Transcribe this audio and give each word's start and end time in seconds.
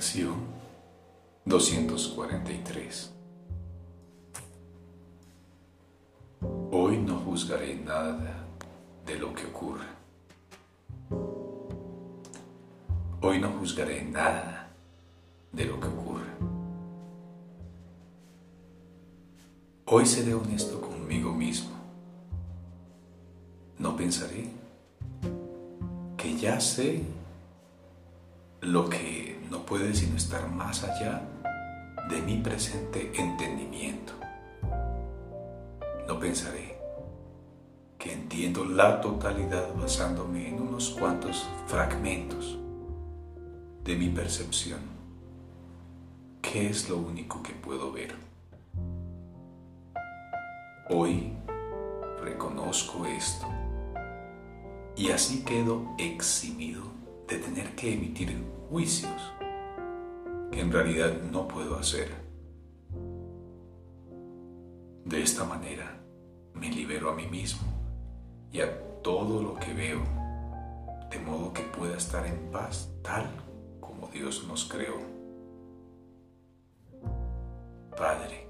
Lección 0.00 0.36
243 1.44 3.12
Hoy 6.70 6.96
no 6.96 7.18
juzgaré 7.18 7.74
nada 7.74 8.46
de 9.04 9.18
lo 9.18 9.34
que 9.34 9.44
ocurre. 9.44 9.84
Hoy 13.20 13.40
no 13.40 13.50
juzgaré 13.58 14.02
nada 14.02 14.70
de 15.52 15.66
lo 15.66 15.78
que 15.78 15.88
ocurre. 15.88 16.30
Hoy 19.84 20.06
seré 20.06 20.32
honesto 20.32 20.80
conmigo 20.80 21.34
mismo. 21.34 21.76
No 23.78 23.94
pensaré 23.98 24.50
que 26.16 26.38
ya 26.38 26.58
sé 26.58 27.02
lo 28.62 28.88
que 28.88 29.29
no 29.50 29.66
puede 29.66 29.92
sino 29.94 30.16
estar 30.16 30.48
más 30.48 30.84
allá 30.84 31.22
de 32.08 32.22
mi 32.22 32.38
presente 32.38 33.12
entendimiento. 33.14 34.12
No 36.06 36.18
pensaré 36.18 36.78
que 37.98 38.12
entiendo 38.12 38.64
la 38.64 39.00
totalidad 39.00 39.74
basándome 39.74 40.48
en 40.48 40.62
unos 40.62 40.90
cuantos 40.90 41.46
fragmentos 41.66 42.58
de 43.84 43.96
mi 43.96 44.08
percepción. 44.08 44.80
¿Qué 46.40 46.70
es 46.70 46.88
lo 46.88 46.96
único 46.96 47.42
que 47.42 47.52
puedo 47.52 47.92
ver? 47.92 48.14
Hoy 50.88 51.32
reconozco 52.22 53.04
esto 53.06 53.46
y 54.96 55.10
así 55.10 55.44
quedo 55.44 55.94
eximido 55.98 56.82
de 57.28 57.38
tener 57.38 57.74
que 57.76 57.94
emitir 57.94 58.36
juicios 58.70 59.32
que 60.50 60.60
en 60.60 60.72
realidad 60.72 61.12
no 61.30 61.46
puedo 61.46 61.78
hacer. 61.78 62.08
De 65.04 65.22
esta 65.22 65.44
manera 65.44 66.00
me 66.54 66.68
libero 66.70 67.10
a 67.10 67.14
mí 67.14 67.26
mismo 67.26 67.66
y 68.52 68.60
a 68.60 69.02
todo 69.02 69.42
lo 69.42 69.54
que 69.54 69.72
veo, 69.72 70.02
de 71.10 71.18
modo 71.20 71.52
que 71.52 71.62
pueda 71.62 71.96
estar 71.96 72.26
en 72.26 72.50
paz 72.50 72.92
tal 73.02 73.26
como 73.80 74.08
Dios 74.08 74.46
nos 74.46 74.64
creó. 74.66 74.98
Padre, 77.96 78.46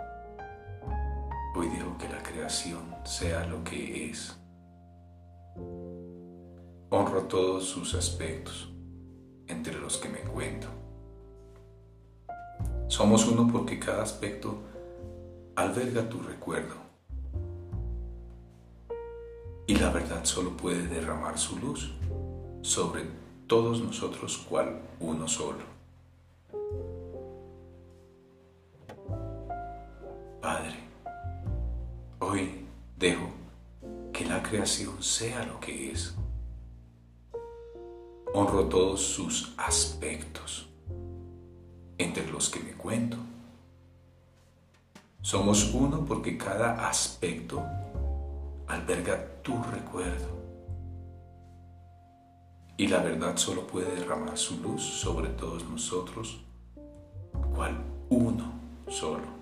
hoy 1.55 1.69
dejo 1.69 1.97
que 1.99 2.09
la 2.09 2.23
creación 2.23 2.95
sea 3.05 3.47
lo 3.47 3.63
que 3.65 4.11
es. 4.11 4.37
Honro 6.91 7.23
todos 7.29 7.65
sus 7.65 7.95
aspectos 7.95 8.73
entre 9.47 9.79
los 9.79 9.97
que 9.99 10.09
me 10.09 10.21
cuento. 10.21 10.80
Somos 13.01 13.27
uno 13.27 13.49
porque 13.51 13.79
cada 13.79 14.03
aspecto 14.03 14.59
alberga 15.57 16.07
tu 16.07 16.21
recuerdo. 16.21 16.75
Y 19.67 19.75
la 19.77 19.89
verdad 19.89 20.23
solo 20.27 20.55
puede 20.55 20.87
derramar 20.87 21.39
su 21.39 21.59
luz 21.59 21.95
sobre 22.61 23.05
todos 23.47 23.81
nosotros 23.81 24.37
cual 24.47 24.83
uno 25.01 25.27
solo. 25.27 25.65
Padre, 30.43 30.77
hoy 32.19 32.67
dejo 32.99 33.31
que 34.13 34.27
la 34.27 34.43
creación 34.43 35.03
sea 35.03 35.47
lo 35.47 35.59
que 35.59 35.93
es 35.93 36.15
honro 38.35 38.67
todos 38.67 39.01
sus 39.01 39.55
aspectos, 39.57 40.70
entre 42.01 42.27
los 42.31 42.49
que 42.49 42.61
me 42.61 42.73
cuento. 42.73 43.17
Somos 45.21 45.75
uno 45.75 46.05
porque 46.05 46.39
cada 46.39 46.89
aspecto 46.89 47.63
alberga 48.67 49.43
tu 49.43 49.63
recuerdo. 49.63 50.41
Y 52.79 52.87
la 52.89 53.01
verdad 53.01 53.37
solo 53.37 53.67
puede 53.67 53.95
derramar 53.95 54.39
su 54.39 54.59
luz 54.63 54.83
sobre 54.83 55.29
todos 55.29 55.69
nosotros, 55.69 56.41
cual 57.55 57.77
uno 58.09 58.51
solo. 58.89 59.40